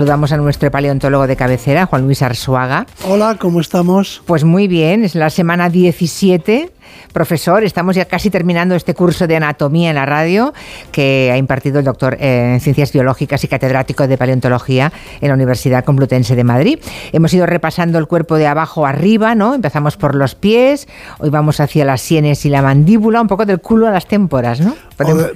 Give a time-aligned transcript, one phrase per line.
[0.00, 2.86] Saludamos a nuestro paleontólogo de cabecera, Juan Luis Arzuaga.
[3.06, 4.22] Hola, ¿cómo estamos?
[4.24, 6.72] Pues muy bien, es la semana 17
[7.12, 7.64] profesor.
[7.64, 10.52] Estamos ya casi terminando este curso de anatomía en la radio
[10.92, 15.84] que ha impartido el doctor en Ciencias Biológicas y catedrático de Paleontología en la Universidad
[15.84, 16.78] Complutense de Madrid.
[17.12, 19.54] Hemos ido repasando el cuerpo de abajo arriba, ¿no?
[19.54, 23.60] Empezamos por los pies, hoy vamos hacia las sienes y la mandíbula, un poco del
[23.60, 24.74] culo a las témporas, ¿no?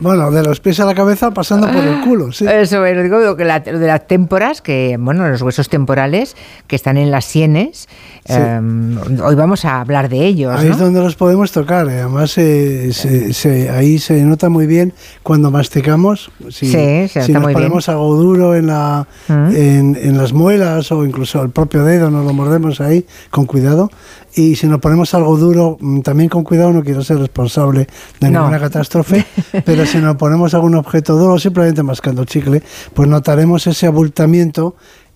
[0.00, 2.46] bueno, de los pies a la cabeza pasando por el culo, sí.
[2.46, 6.36] Eso, es, digo que de las témporas, que, bueno, los huesos temporales
[6.66, 7.88] que están en las sienes,
[8.26, 10.54] em, hoy vamos a hablar de ellos.
[10.58, 12.00] Ahí es donde los podemos tocar, eh.
[12.00, 16.30] además ahí se nota muy bien cuando masticamos.
[16.50, 19.56] Si, sí, se si nos ponemos algo duro en, la, mm.
[19.56, 23.90] en, en las muelas o incluso el propio dedo, nos lo mordemos ahí con cuidado.
[24.36, 27.86] Y si nos ponemos algo duro, mm, también con cuidado, no quiero ser responsable
[28.20, 29.24] de ninguna catástrofe,
[29.64, 32.62] pero si nos ponemos algún objeto duro, simplemente mascando chicle,
[32.94, 34.74] pues notaremos ese abultamiento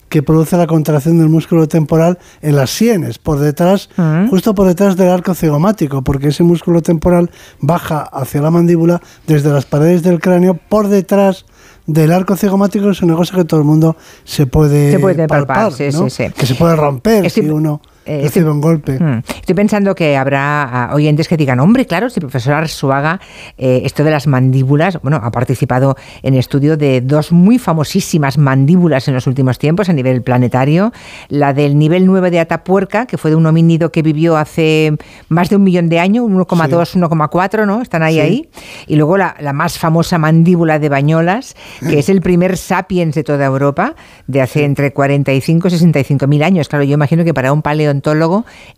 [0.08, 4.28] que produce la contracción del músculo temporal en las sienes, por detrás, mm.
[4.28, 9.50] justo por detrás del arco cigomático, porque ese músculo temporal baja hacia la mandíbula desde
[9.50, 11.44] las paredes del cráneo por detrás
[11.86, 15.72] del arco cigomático es una cosa que todo el mundo se puede, se puede palpar,
[15.72, 18.98] sí, sí, que se puede romper si uno eh, estoy, un golpe.
[18.98, 19.18] Hmm.
[19.18, 23.20] estoy pensando que habrá ah, oyentes que digan, hombre, claro, si el profesor Arzuaga,
[23.58, 29.08] eh, esto de las mandíbulas, bueno, ha participado en estudio de dos muy famosísimas mandíbulas
[29.08, 30.92] en los últimos tiempos a nivel planetario,
[31.28, 34.96] la del nivel 9 de Atapuerca, que fue de un homínido que vivió hace
[35.28, 37.82] más de un millón de años, 1,2, 1,4, ¿no?
[37.82, 38.48] Están ahí, ahí.
[38.86, 43.22] Y luego la, la, más famosa mandíbula de Bañolas, que es el primer sapiens de
[43.22, 43.94] toda Europa,
[44.26, 46.68] de hace entre 45 y 65 mil años.
[46.68, 47.60] Claro, yo imagino que para un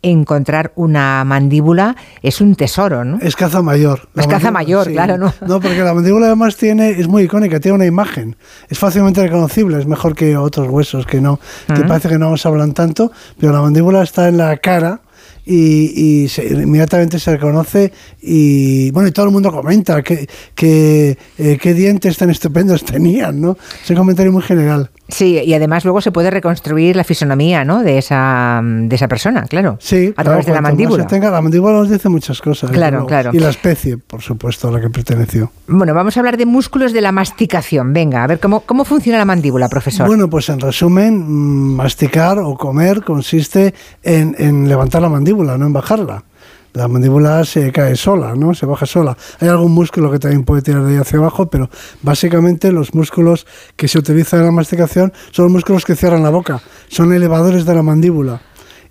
[0.02, 3.18] encontrar una mandíbula es un tesoro, ¿no?
[3.20, 4.08] Es caza mayor.
[4.16, 5.32] es caza mayor, claro, ¿no?
[5.46, 8.36] No, porque la mandíbula además tiene, es muy icónica, tiene una imagen.
[8.68, 12.44] Es fácilmente reconocible, es mejor que otros huesos que no, que parece que no nos
[12.46, 15.00] hablan tanto, pero la mandíbula está en la cara
[15.44, 21.74] y, inmediatamente se reconoce y bueno y todo el mundo comenta que, que eh, qué
[21.74, 23.56] dientes tan estupendos tenían, ¿no?
[23.82, 24.90] Es un comentario muy general.
[25.10, 27.82] Sí, y además luego se puede reconstruir la fisonomía ¿no?
[27.82, 29.76] de, esa, de esa persona, claro.
[29.80, 31.06] Sí, a través de la mandíbula.
[31.06, 32.70] Tenga, la mandíbula nos dice muchas cosas.
[32.70, 33.30] Claro, claro.
[33.32, 35.50] Y la especie, por supuesto, a la que perteneció.
[35.66, 37.92] Bueno, vamos a hablar de músculos de la masticación.
[37.92, 40.06] Venga, a ver cómo, cómo funciona la mandíbula, profesor.
[40.06, 45.66] Bueno, pues en resumen, mm, masticar o comer consiste en, en levantar la mandíbula, no
[45.66, 46.24] en bajarla
[46.72, 48.54] la mandíbula se cae sola, ¿no?
[48.54, 49.16] Se baja sola.
[49.40, 51.68] Hay algún músculo que también puede tirar de ahí hacia abajo, pero
[52.02, 53.46] básicamente los músculos
[53.76, 57.64] que se utilizan en la masticación son los músculos que cierran la boca, son elevadores
[57.64, 58.42] de la mandíbula.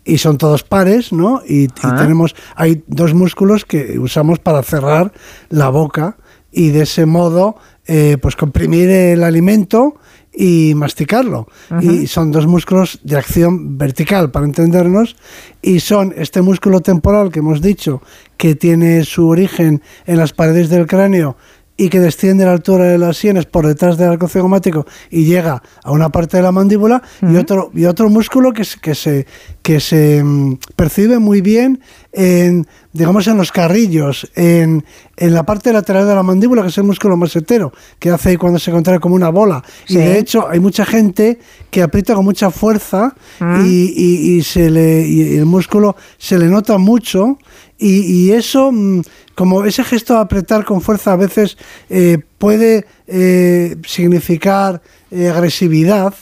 [0.06, 1.42] Y son todos pares, ¿no?
[1.48, 1.96] Y, ah.
[1.98, 5.12] tenemos, hay dos músculos que usamos para cerrar
[5.50, 6.18] la boca
[6.52, 9.96] y de ese modo, eh, pues comprimir el alimento
[10.34, 11.48] y masticarlo.
[11.82, 15.16] Y son dos músculos de acción vertical, para entendernos,
[15.62, 18.02] y son este músculo temporal que hemos dicho
[18.38, 21.36] que tiene su origen en las paredes del cráneo
[21.80, 25.24] y que desciende a la altura de las sienes por detrás del arco cigomático y
[25.24, 29.26] llega a una parte de la mandíbula y otro y otro músculo que, que se
[29.62, 31.80] que se mm, percibe muy bien
[32.12, 34.84] en digamos en los carrillos en,
[35.16, 38.60] en, la parte lateral de la mandíbula que es el músculo masetero que hace cuando
[38.60, 39.64] se contrae como una bola.
[39.88, 43.16] Y de hecho hay mucha gente que aprieta con mucha fuerza
[43.64, 47.38] y, y, se le y el músculo se le nota mucho
[47.78, 49.02] y, y eso mm,
[49.40, 51.58] como ese gesto de apretar con fuerza a veces
[51.90, 56.14] eh, puede eh, significar eh, agresividad,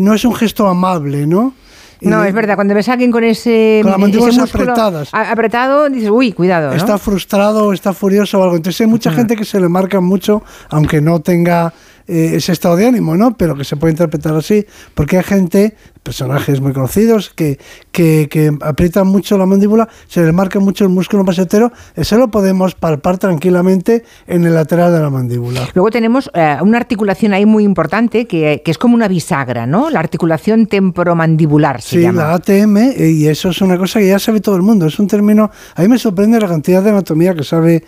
[0.00, 1.52] no es un gesto amable, ¿no?
[2.00, 5.10] No, es verdad, cuando ves a alguien con ese, con apretadas.
[5.12, 6.72] apretado, dices, uy, cuidado.
[6.72, 8.56] Está frustrado, está furioso o algo.
[8.56, 11.74] Entonces hay mucha gente que se le marca mucho, aunque no tenga
[12.06, 13.36] ese estado de ánimo, ¿no?
[13.36, 14.64] Pero que se puede interpretar así,
[14.94, 17.58] porque hay gente, personajes muy conocidos, que,
[17.90, 22.76] que, aprietan mucho la mandíbula, se les marca mucho el músculo masetero, eso lo podemos
[22.76, 25.68] palpar tranquilamente en el lateral de la mandíbula.
[25.74, 29.90] Luego tenemos eh, una articulación ahí muy importante que, que, es como una bisagra, ¿no?
[29.90, 32.22] La articulación temporomandibular se sí, llama.
[32.22, 35.00] la ATM, eh, y eso es una cosa que ya sabe todo el mundo, es
[35.00, 37.82] un término, a mí me sorprende la cantidad de anatomía que sabe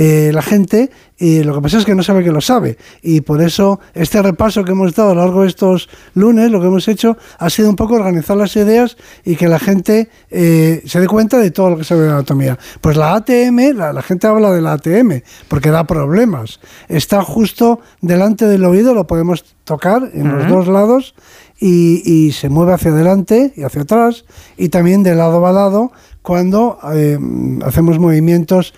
[0.00, 2.78] eh, la gente y lo que pasa es que no sabe que lo sabe.
[3.02, 6.60] Y por eso este repaso que hemos dado a lo largo de estos lunes, lo
[6.60, 10.82] que hemos hecho ha sido un poco organizar las ideas y que la gente eh,
[10.86, 12.56] se dé cuenta de todo lo que sabe de anatomía.
[12.80, 16.60] Pues la ATM, la, gente habla de la ATM porque da problemas.
[16.86, 21.16] Está justo delante del oído, lo podemos tocar en los dos lados
[21.58, 25.90] y, se mueve hacia adelante y hacia atrás y también de lado a lado
[26.22, 27.18] cuando eh,
[27.64, 28.74] hacemos movimientos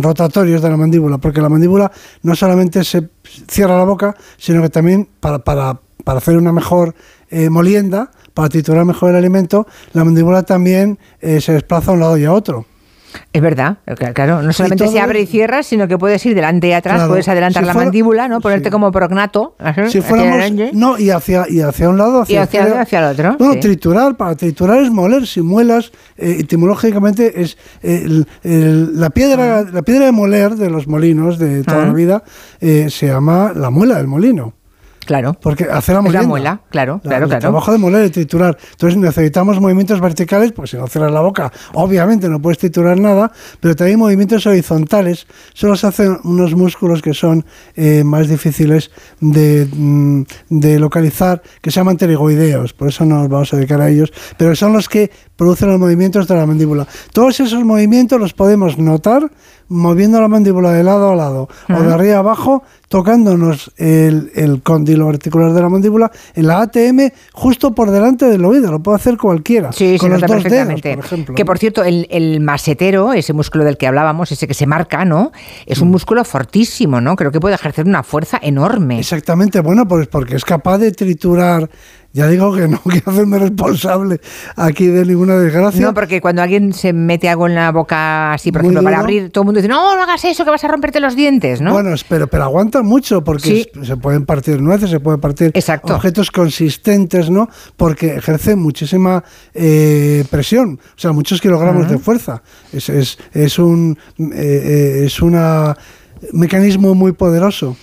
[0.00, 1.90] rotatorios de la mandíbula, porque la mandíbula
[2.22, 3.08] no solamente se
[3.48, 6.94] cierra la boca, sino que también para, para para hacer una mejor
[7.28, 12.00] eh, molienda, para triturar mejor el alimento, la mandíbula también eh, se desplaza a un
[12.00, 12.64] lado y a otro.
[13.32, 13.78] Es verdad,
[14.14, 17.28] claro, no solamente se abre y cierra, sino que puedes ir delante y atrás, puedes
[17.28, 18.40] adelantar la mandíbula, ¿no?
[18.40, 19.56] Ponerte como prognato.
[19.88, 23.36] Si fuéramos, no, y hacia, y hacia un lado, hacia, y hacia, hacia, el otro.
[23.38, 27.56] No, triturar, para triturar es moler, si muelas, eh, etimológicamente es
[28.42, 32.22] la, piedra, la piedra de moler de los molinos de toda la vida
[32.60, 34.57] se llama la muela del molino.
[35.08, 35.32] Claro.
[35.40, 36.20] Porque hacer la molienda.
[36.20, 37.40] La muela, claro, claro, el claro.
[37.40, 38.58] trabajo de moler y triturar.
[38.72, 43.32] Entonces necesitamos movimientos verticales, pues si no cierras la boca, obviamente no puedes triturar nada,
[43.58, 45.26] pero también movimientos horizontales.
[45.54, 51.70] Solo se hacen unos músculos que son eh, más difíciles de, mm, de, localizar, que
[51.70, 54.90] se llaman pterigoideos, por eso no nos vamos a dedicar a ellos, pero son los
[54.90, 56.86] que producen los movimientos de la mandíbula.
[57.12, 59.30] Todos esos movimientos los podemos notar
[59.68, 64.62] moviendo la mandíbula de lado a lado o de arriba a abajo, tocándonos el, el
[64.62, 68.72] cóndilo articular de la mandíbula en la ATM justo por delante del oído.
[68.72, 69.70] Lo puede hacer cualquiera.
[69.72, 71.34] Sí, con los dos dedos, por ejemplo.
[71.34, 75.04] Que por cierto, el, el, masetero, ese músculo del que hablábamos, ese que se marca,
[75.04, 75.30] ¿no?
[75.66, 75.92] Es un mm.
[75.92, 77.14] músculo fortísimo, ¿no?
[77.14, 78.98] Creo que puede ejercer una fuerza enorme.
[78.98, 81.68] Exactamente, bueno, pues porque es capaz de triturar
[82.18, 84.20] ya digo que no quiero hacerme responsable
[84.56, 85.80] aquí de ninguna desgracia.
[85.80, 89.30] No, porque cuando alguien se mete algo en la boca así, por ejemplo, para abrir,
[89.30, 91.72] todo el mundo dice, no, no hagas eso, que vas a romperte los dientes, ¿no?
[91.72, 97.30] Bueno, pero, pero aguanta mucho porque se pueden partir nueces, se pueden partir objetos consistentes,
[97.30, 97.48] ¿no?
[97.76, 99.22] Porque ejerce muchísima
[99.54, 102.42] eh, presión, o sea, muchos kilogramos de fuerza.
[102.72, 105.76] Es, es, es un, eh, eh, es una
[106.32, 107.76] mecanismo muy poderoso.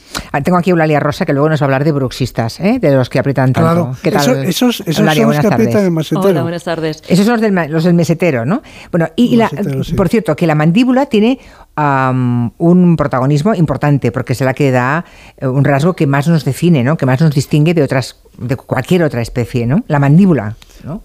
[0.44, 2.80] Tengo aquí Eulalia Rosa que luego nos va a hablar de bruxistas, ¿eh?
[2.80, 3.62] de los que aprietan tanto.
[3.62, 4.46] Claro, ¿Qué tal?
[4.46, 6.30] esos, esos son los que aprietan el masetero.
[6.30, 7.02] Hola, buenas tardes.
[7.08, 8.62] Esos son los del, los del mesetero, ¿no?
[8.92, 9.50] Bueno, y, la,
[9.96, 11.40] por cierto, que la mandíbula tiene
[11.78, 15.04] un protagonismo importante porque es la que da
[15.38, 16.96] eh, un rasgo que más nos define, ¿no?
[16.96, 19.84] que más nos distingue de otras de cualquier otra especie, ¿no?
[19.88, 20.56] La mandíbula.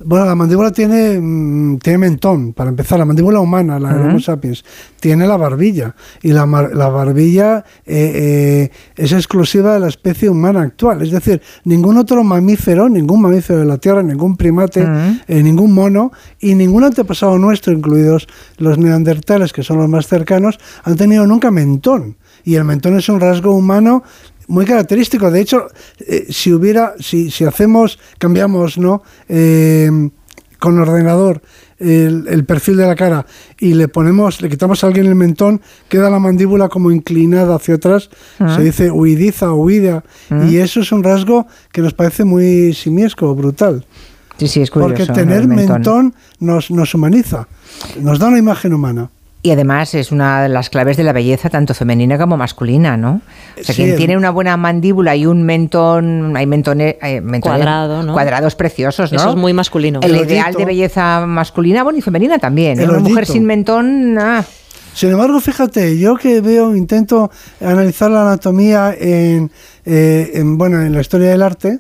[0.05, 4.21] Bueno, la mandíbula tiene, mm, tiene mentón, para empezar, la mandíbula humana, la de Homo
[4.21, 4.65] sapiens,
[5.01, 10.63] tiene la barbilla, y la, la barbilla eh, eh, es exclusiva de la especie humana
[10.63, 14.87] actual, es decir, ningún otro mamífero, ningún mamífero de la Tierra, ningún primate,
[15.29, 18.29] ningún mono, y ningún antepasado nuestro, incluidos
[18.59, 22.17] los neandertales, que son los más cercanos, han tenido nunca mentón.
[22.45, 24.03] Y el mentón es un rasgo humano
[24.51, 25.31] muy característico.
[25.31, 25.69] De hecho,
[26.01, 29.03] eh, si hubiera, si, si hacemos, cambiamos, ¿no?
[29.29, 29.91] Eh,
[30.59, 31.41] con ordenador
[31.81, 33.27] el, perfil de la cara
[33.59, 37.77] y le ponemos, le quitamos a alguien el mentón, queda la mandíbula como inclinada hacia
[37.77, 38.55] atrás, ah.
[38.55, 40.47] se dice huidiza o huida, ah.
[40.49, 43.87] y eso es un rasgo que nos parece muy simiesco, brutal.
[44.37, 44.95] Sí, sí, es curioso.
[44.95, 47.49] Porque tener mentón, nos, nos humaniza,
[48.01, 49.11] nos da una imagen humana.
[49.43, 53.23] Y además es una de las claves de la belleza, tanto femenina como masculina, ¿no?
[53.59, 56.97] O sea, quien tiene una buena mandíbula y un mentón, hay mentones,
[57.41, 58.13] Cuadrado, ¿no?
[58.13, 59.19] cuadrados preciosos, ¿no?
[59.19, 60.01] Eso es muy masculino.
[60.03, 62.81] El, ideal de belleza masculina, bueno, y femenina también.
[62.81, 62.85] ¿eh?
[62.85, 64.45] Una mujer sin mentón, ah.
[64.93, 69.51] Sin embargo, fíjate, yo que veo, intento analizar la anatomía en,
[69.87, 71.79] eh, en bueno, en la historia del arte,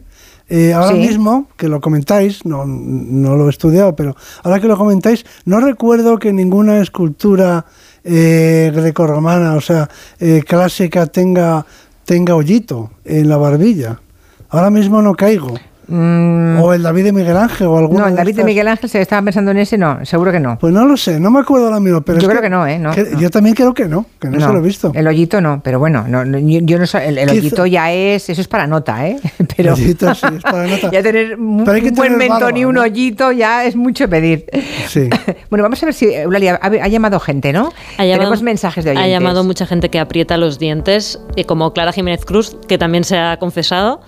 [0.52, 4.76] eh, ahora mismo, que lo comentáis, no, no lo he estudiado, pero ahora que lo
[4.76, 7.66] comentáis, no recuerdo que ninguna escultura
[8.02, 9.88] eh, grecorromana, o sea,
[10.18, 11.64] eh, clásica, tenga,
[12.04, 14.00] tenga hoyito en la barbilla.
[14.48, 15.54] Ahora mismo no caigo.
[15.90, 16.60] Mm.
[16.60, 18.02] O el David de Miguel Ángel o alguno.
[18.02, 20.56] No, el David de, Miguel Ángel se estaba pensando en ese, no, seguro que no.
[20.58, 22.00] Pues no lo sé, no me acuerdo ahora mismo.
[22.02, 22.80] Pero yo creo que, no, ¿eh?
[23.18, 24.92] Yo también creo que no, que no, se lo he visto.
[24.94, 28.46] El hoyito no, pero bueno, no, yo, no sé, el, hoyito ya es, eso es
[28.46, 29.18] para nota, ¿eh?
[29.56, 30.90] Pero, el hoyito sí, es para nota.
[30.92, 34.46] ya tener un, buen mentón y un hoyito ya es mucho pedir.
[34.86, 35.10] Sí.
[35.50, 37.72] bueno, vamos a ver si Eulalia ha, llamado gente, ¿no?
[37.96, 39.06] Tenemos mensajes de oyentes.
[39.06, 43.02] Ha llamado mucha gente que aprieta los dientes, y como Clara Jiménez Cruz, que también
[43.02, 44.00] se ha confesado.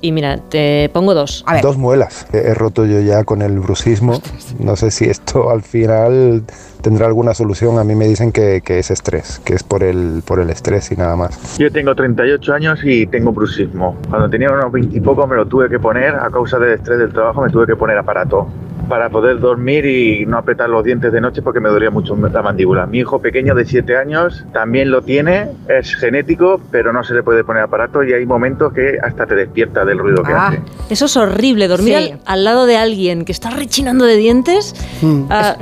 [0.00, 1.44] Y mira, te pongo dos.
[1.62, 2.26] Dos muelas.
[2.32, 4.20] He roto yo ya con el bruxismo.
[4.58, 6.42] No sé si esto al final
[6.80, 7.78] tendrá alguna solución.
[7.78, 10.96] A mí me dicen que, es estrés, que es por el, por el estrés y
[10.96, 11.58] nada más.
[11.58, 13.96] Yo tengo 38 años y tengo bruxismo.
[14.08, 16.98] Cuando tenía unos 20 y poco me lo tuve que poner, a causa del estrés
[16.98, 18.46] del trabajo, me tuve que poner aparato
[18.90, 22.42] para poder dormir y no apretar los dientes de noche porque me dolía mucho la
[22.42, 22.86] mandíbula.
[22.86, 27.22] Mi hijo pequeño de 7 años también lo tiene, es genético, pero no se le
[27.22, 30.62] puede poner aparato y hay momentos que hasta te despierta del ruido que ah, hace.
[30.90, 35.26] Eso es horrible, dormir al, lado de alguien que está rechinando de dientes mm.
[35.30, 35.56] ah,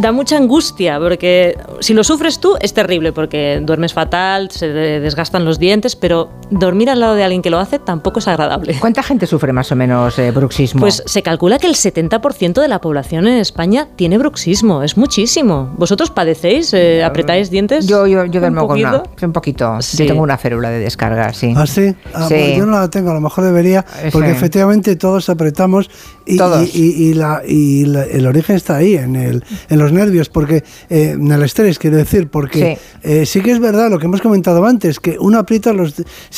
[0.00, 5.44] da mucha angustia porque si lo sufres tú es terrible porque duermes fatal, se desgastan
[5.44, 8.76] los dientes, pero dormir al lado de alguien que lo hace tampoco es agradable.
[8.80, 10.80] ¿Cuánta gente sufre más o menos eh, bruxismo?
[10.80, 14.96] Pues se calcula que el 70% 30% de la población en España tiene bruxismo, es
[14.96, 15.74] muchísimo.
[15.76, 16.72] ¿Vosotros padecéis?
[16.72, 17.86] Eh, ¿Apretáis dientes?
[17.86, 19.78] Yo, yo, yo duermo con una, un poquito.
[19.80, 21.52] Yo tengo una férula de descarga, sí.
[21.56, 21.94] ¿Ah, sí?
[22.14, 25.90] Ah, pues yo no la tengo, a lo mejor debería, porque efectivamente todos apretamos
[26.24, 26.34] y,
[26.74, 31.30] y, la, y el origen está ahí, en, el, en los nervios, porque eh, en
[31.30, 33.40] el estrés, quiero decir, porque eh, sí.
[33.40, 35.94] que es verdad lo que hemos comentado antes, que uno aprieta los...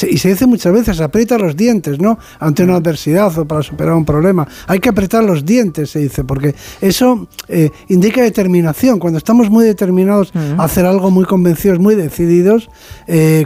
[0.08, 2.18] y se dice muchas veces, aprieta los dientes, ¿no?
[2.38, 4.46] Ante una adversidad o para superar un problema.
[4.66, 8.98] Hay que apretar los dientes, se dice, porque eso eh, indica determinación.
[8.98, 12.68] Cuando estamos muy determinados a hacer algo muy convencidos, muy decididos,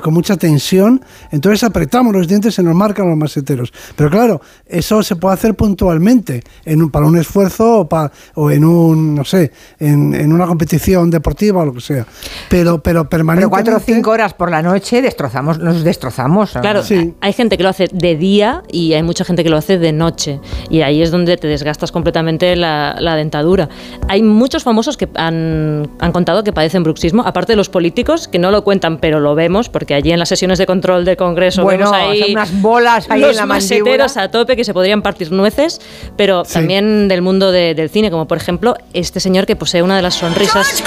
[0.03, 3.73] con mucha tensión, entonces apretamos los dientes, se nos marcan los maseteros.
[3.97, 9.15] Pero claro, eso se puede hacer puntualmente en para un esfuerzo o, o en un,
[9.15, 12.07] no sé, en, en, una competición deportiva o lo que sea.
[12.49, 13.65] Pero, pero permanentemente...
[13.65, 16.53] Pero cuatro o cinco horas por la noche destrozamos, nos destrozamos.
[16.53, 16.83] Claro,
[17.21, 19.93] hay gente que lo hace de día y hay mucha gente que lo hace de
[19.93, 20.41] noche.
[20.71, 23.69] Y ahí es donde te desgastas completamente la, la dentadura.
[24.09, 28.39] Hay muchos famosos que han, han contado que padecen bruxismo, aparte de los políticos, que
[28.39, 31.63] no lo cuentan, pero lo vemos, porque allí en las sesiones de control del Congreso
[31.63, 35.03] bueno, vemos ahí unas bolas ahí los en la maseteros a tope que se podrían
[35.03, 35.81] partir nueces,
[36.17, 40.03] pero también del mundo del cine, como por ejemplo este señor que posee una de
[40.03, 40.83] las sonrisas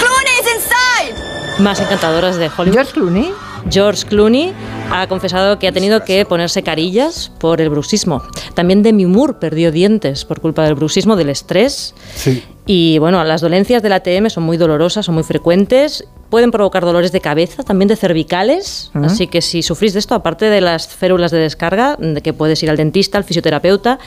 [1.58, 2.74] más encantadoras de Hollywood.
[2.74, 3.32] George Clooney.
[3.70, 4.52] George Clooney
[4.90, 8.22] ha confesado que ha tenido que ponerse carillas por el bruxismo.
[8.54, 11.94] También Demi Moore perdió dientes por culpa del bruxismo, del estrés.
[12.66, 16.04] Y bueno, las dolencias del ATM son muy dolorosas, son muy frecuentes.
[16.30, 18.90] Pueden provocar dolores de cabeza, también de cervicales.
[18.94, 22.62] Así que si sufrís de esto, aparte de las férulas de descarga, de que puedes
[22.62, 23.98] ir al dentista, al fisioterapeuta,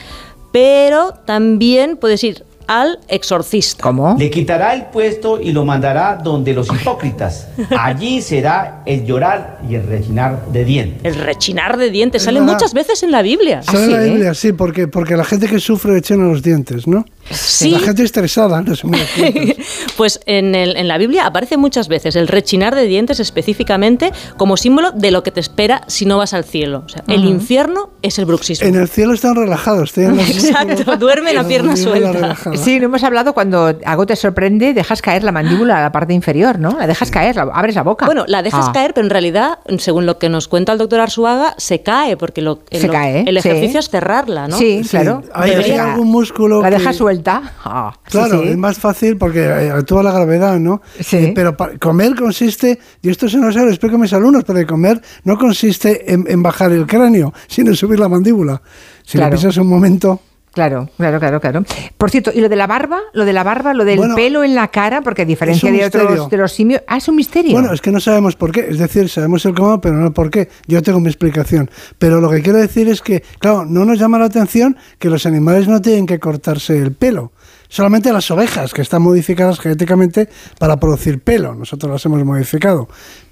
[0.52, 3.82] pero también puedes ir al exorcista.
[3.82, 4.14] ¿Cómo?
[4.16, 7.48] Le quitará el puesto y lo mandará donde los hipócritas.
[7.76, 11.00] Allí será el llorar y el rechinar de dientes.
[11.02, 13.64] El rechinar de dientes sale muchas veces en la Biblia.
[13.64, 17.04] Sale en la Biblia, sí, porque, porque la gente que sufre rechina los dientes, ¿no?
[17.30, 17.70] Sí.
[17.70, 18.74] La gente estresada, no
[19.96, 24.56] Pues en, el, en la Biblia aparece muchas veces el rechinar de dientes específicamente como
[24.56, 26.82] símbolo de lo que te espera si no vas al cielo.
[26.86, 28.66] O sea, el infierno es el bruxismo.
[28.66, 29.92] En el cielo están relajados.
[29.96, 32.36] Exacto, duermen a pierna suelta.
[32.54, 36.14] Sí, no hemos hablado cuando algo te sorprende, dejas caer la mandíbula a la parte
[36.14, 36.76] inferior, ¿no?
[36.78, 38.06] La dejas caer, abres la boca.
[38.06, 38.72] Bueno, la dejas Ah.
[38.72, 42.42] caer, pero en realidad, según lo que nos cuenta el doctor Arzuaga, se cae, porque
[42.42, 43.86] lo, Se lo- cae, el ejercicio sí.
[43.86, 44.56] es cerrarla, ¿no?
[44.58, 45.22] Sí, claro.
[45.32, 46.60] Hay, algún músculo.
[46.62, 47.19] La que- dejas suelta.
[47.28, 48.48] Ah, Claro, sí.
[48.48, 50.82] es más fácil porque eh, actúa la gravedad, ¿no?
[51.00, 51.16] Sí.
[51.16, 55.00] Eh, pero comer consiste, y esto se nos lo explico a mis alumnos, pero comer
[55.24, 58.60] no consiste en, en bajar el cráneo, sino en subir la mandíbula.
[59.04, 59.30] Si Claro.
[59.32, 60.20] le pisas un momento.
[60.52, 61.64] Claro, claro, claro, claro.
[61.96, 64.42] Por cierto, y lo de la barba, lo de la barba, lo del Bueno, pelo
[64.42, 67.52] en la cara, porque a diferencia de otros de los simios, ah, es un misterio.
[67.52, 68.66] Bueno, es que no sabemos por qué.
[68.68, 70.48] Es decir, sabemos el cómo, pero no el por qué.
[70.66, 71.70] Yo tengo mi explicación.
[71.98, 75.24] Pero lo que quiero decir es que, claro, no nos llama la atención que los
[75.24, 77.32] animales no tienen que cortarse el pelo.
[77.68, 80.28] Solamente las ovejas, que están modificadas genéticamente
[80.58, 81.54] para producir pelo.
[81.54, 82.88] Nosotros las hemos modificado.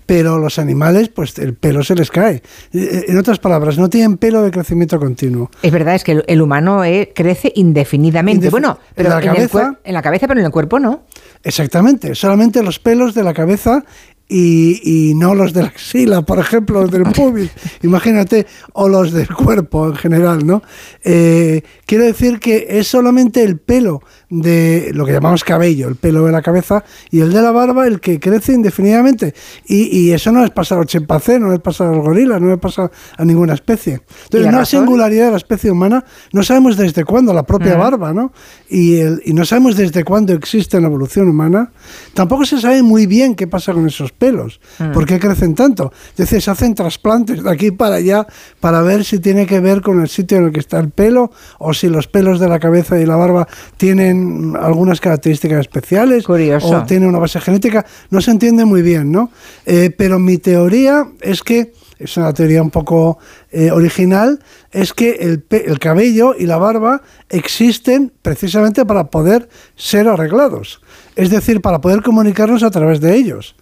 [0.08, 2.42] Pero los animales, pues el pelo se les cae.
[2.72, 5.50] Eh, En otras palabras, no tienen pelo de crecimiento continuo.
[5.62, 8.46] Es verdad, es que el, humano eh, crece indefinidamente.
[8.48, 10.78] Indefi- bueno, en pero la en, el cabeza- en la cabeza, pero en el cuerpo
[10.78, 11.02] no.
[11.44, 13.84] Exactamente, solamente los pelos de la cabeza
[14.30, 17.50] y, y no los de la axila, por ejemplo, los del pubis,
[17.82, 20.62] imagínate, o los del cuerpo en general, ¿no?
[21.04, 26.24] Eh, quiero decir que es solamente el pelo de lo que llamamos cabello, el pelo
[26.26, 29.34] de la cabeza, y el de la barba el que crece indefinidamente.
[29.66, 32.40] Y, y eso no les pasa a los chimpancés, no les pasa a los gorilas,
[32.40, 33.92] no les pasa a ninguna especie.
[33.94, 34.80] ¿Y Entonces, la una razón?
[34.80, 38.32] singularidad de la especie humana, no sabemos desde cuándo, la propia barba, ¿no?
[38.68, 41.72] Y, el- y no sabemos desde cuándo existe en la evolución humana.
[42.14, 44.60] Tampoco se sabe muy bien qué pasa con esos pelos,
[44.92, 45.90] por qué crecen tanto.
[46.10, 48.26] Es decir, se hacen trasplantes de aquí para allá
[48.60, 51.30] para ver si tiene que ver con el sitio en el que está el pelo
[51.58, 54.17] o si los pelos de la cabeza y la barba tienen
[54.60, 56.68] algunas características especiales Curioso.
[56.68, 57.84] o tienen una base genética.
[58.10, 59.30] No se entiende muy bien, ¿no?
[59.66, 63.18] Eh, pero mi teoría es que es una teoría un poco
[63.50, 64.40] eh, original,
[64.72, 67.00] es que el, el cabello y la barba
[67.30, 70.82] existen precisamente para poder ser arreglados.
[71.16, 73.56] Es decir, para poder comunicarnos a través de ellos.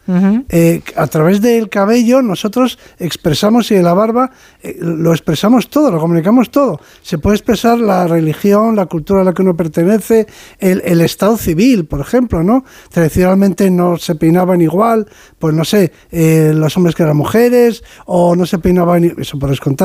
[0.50, 4.30] Eh, a través del cabello nosotros expresamos y de la barba
[4.62, 6.80] eh, lo expresamos todo, lo comunicamos todo.
[7.00, 10.26] Se puede expresar la religión, la cultura a la que uno pertenece,
[10.58, 12.64] el, el estado civil, por ejemplo, ¿no?
[12.90, 15.06] Tradicionalmente no se peinaban igual,
[15.38, 19.75] pues no sé, los hombres que las mujeres, o no se peinaban, eso por descontado,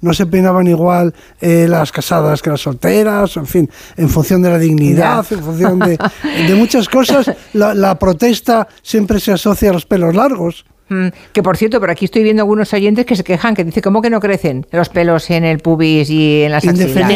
[0.00, 4.50] no se peinaban igual eh, las casadas que las solteras, en fin, en función de
[4.50, 5.36] la dignidad, Ya.
[5.36, 5.98] en función de,
[6.46, 10.64] de muchas cosas, la, la protesta siempre se asocia a los pelos largos.
[10.88, 13.82] Mm, que por cierto, por aquí estoy viendo algunos oyentes que se quejan, que dice,
[13.82, 17.06] ¿cómo que no crecen los pelos en el pubis y en las axilas?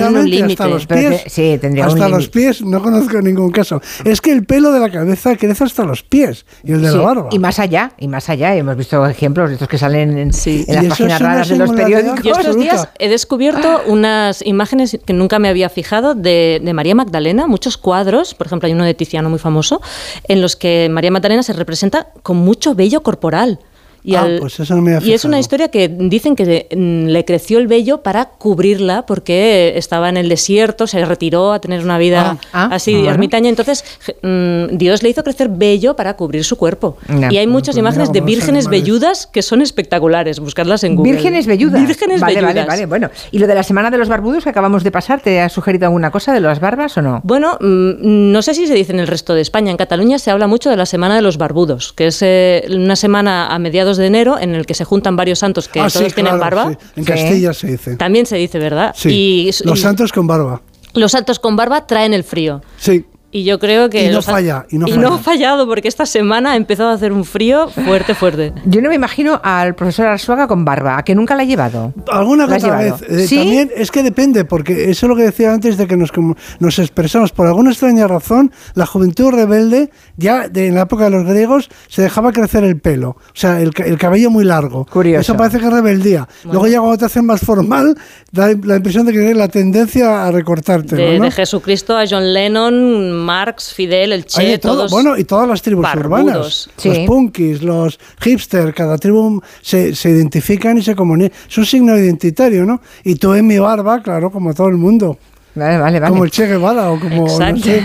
[0.50, 1.22] hasta los pies.
[1.26, 3.80] sí, tendría hasta los pies, no conozco ningún caso.
[4.04, 6.98] Es que el pelo de la cabeza crece hasta los pies y el de la
[7.00, 7.28] barba.
[7.30, 8.56] Y más allá, y más allá.
[8.56, 12.22] Hemos visto ejemplos de estos que salen en, las páginas raras de los periódicos.
[12.24, 16.94] Yo estos días he descubierto unas imágenes que nunca me había fijado de, de María
[16.94, 19.80] Magdalena, muchos cuadros, por ejemplo, hay uno de Tiziano muy famoso,
[20.26, 23.59] en los que María Magdalena se representa con mucho vello corporal.
[24.02, 24.58] Y, ah, pues
[25.02, 29.74] y es una historia que dicen que mm, le creció el vello para cubrirla porque
[29.76, 33.50] estaba en el desierto, se retiró a tener una vida ah, ah, así ermitaña.
[33.50, 33.84] Entonces
[34.22, 36.96] mm, Dios le hizo crecer vello para cubrir su cuerpo.
[37.30, 40.40] y hay muchas pues imágenes de vírgenes velludas que son espectaculares.
[40.40, 41.12] Buscarlas en Google.
[41.12, 41.86] Vírgenes velludas.
[41.86, 42.54] Vírgenes vale, velludas.
[42.54, 43.10] Vale, vale, bueno.
[43.30, 45.86] ¿Y lo de la semana de los barbudos que acabamos de pasar, te ha sugerido
[45.86, 47.20] alguna cosa de las barbas o no?
[47.22, 49.70] Bueno, mm, no sé si se dice en el resto de España.
[49.70, 52.96] En Cataluña se habla mucho de la semana de los barbudos, que es eh, una
[52.96, 56.14] semana a mediados de enero en el que se juntan varios santos que ah, todos
[56.14, 56.76] tienen barba.
[56.96, 57.96] En Castilla se dice.
[57.96, 58.94] También se dice, ¿verdad?
[58.96, 59.50] Sí.
[59.64, 60.62] los santos con barba.
[60.94, 62.62] Los santos con barba traen el frío.
[62.76, 63.04] Sí.
[63.32, 64.06] Y yo creo que...
[64.06, 64.66] Y no falla.
[64.70, 68.52] Y no, ha fallado porque esta semana ha empezado a hacer un frío fuerte, fuerte.
[68.64, 71.94] Yo no me imagino al profesor Arsuaga con barba, a que nunca la ha llevado.
[72.10, 72.94] Alguna otra vez.
[73.08, 76.10] Eh, también es que depende, porque eso es lo que decía antes de que nos,
[76.58, 77.30] nos expresamos.
[77.30, 81.70] Por alguna extraña razón, la juventud rebelde, ya de, en la época de los griegos,
[81.86, 83.10] se dejaba crecer el pelo.
[83.10, 84.86] O sea, el, el cabello muy largo.
[84.86, 85.20] Curioso.
[85.20, 86.26] Eso parece que es rebeldía.
[86.44, 87.96] Luego ya cuando te hacen más formal,
[88.32, 90.96] da la impresión de que hay la tendencia a recortarte.
[90.96, 94.90] De, de Jesucristo a John Lennon Marx, Fidel, el Che, todos.
[94.90, 96.68] Bueno, y todas las tribus urbanas.
[96.84, 101.38] Los punkis, los hipsters, cada tribu se, se identifican y se comunican.
[101.48, 102.80] Es un signo identitario, ¿no?
[103.04, 105.18] Y tú en mi barba, claro, como todo el mundo.
[105.54, 106.12] Vale, vale, vale.
[106.12, 107.82] Como el Che Guevara o como, no sé,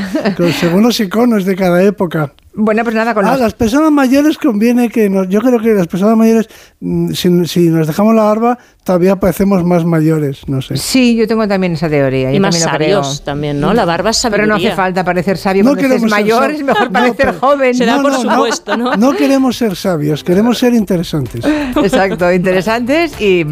[0.60, 2.34] según los iconos de cada época.
[2.58, 5.88] Bueno, pues nada, con ah, las personas mayores conviene que nos, yo creo que las
[5.88, 6.48] personas mayores,
[6.80, 10.78] mm, si, si, nos dejamos la barba, todavía parecemos más mayores, no sé.
[10.78, 12.32] Sí, yo tengo también esa teoría.
[12.32, 13.74] Y más sabios también, ¿no?
[13.74, 14.46] La barba es sabiduría.
[14.46, 17.76] Pero no hace falta parecer sabio no cuando eres mayor, es mejor parecer joven.
[17.76, 18.96] Se da por supuesto, ¿no?
[18.96, 21.44] No queremos ser sabios, queremos ser interesantes.
[21.76, 23.44] Exacto, interesantes y,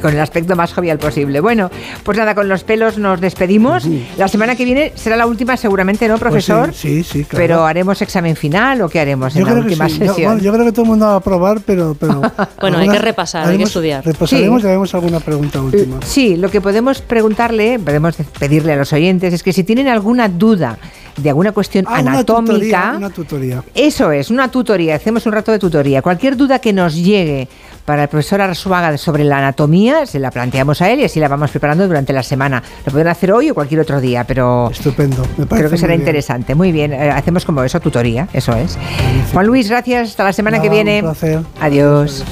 [0.00, 1.40] con el aspecto más jovial posible.
[1.40, 1.70] Bueno,
[2.04, 3.86] pues nada, con los pelos nos despedimos.
[4.16, 6.72] La semana que viene será la última seguramente, ¿no, pues profesor?
[6.72, 7.42] sí, sí, claro.
[7.42, 10.40] Pero haremos examen final final o qué haremos en la última sesión?
[10.40, 11.96] Yo, creo que todo el mundo va a probar, pero...
[11.98, 12.20] pero
[12.60, 14.04] bueno, hay que repasar, hay que estudiar.
[14.04, 15.98] Repasaremos y haremos alguna pregunta última.
[16.04, 20.28] Sí, lo que podemos preguntarle, podemos pedirle a los oyentes, es que si tienen alguna
[20.28, 20.78] duda
[21.16, 22.94] de alguna cuestión ah, anatómica.
[22.96, 24.96] Una tutoría, Eso es, una tutoría.
[24.96, 26.02] Hacemos un rato de tutoría.
[26.02, 27.48] Cualquier duda que nos llegue
[27.84, 31.28] para el profesor Arzuaga sobre la anatomía, se la planteamos a él y así la
[31.28, 32.62] vamos preparando durante la semana.
[32.84, 35.22] Lo pueden hacer hoy o cualquier otro día, pero estupendo.
[35.48, 36.54] creo que será interesante.
[36.54, 38.76] Muy bien, eh, hacemos como eso, tutoría, eso es.
[39.32, 40.10] Juan Luis, gracias.
[40.10, 40.98] Hasta la semana que viene.
[40.98, 41.40] Un placer.
[41.60, 42.24] Adiós.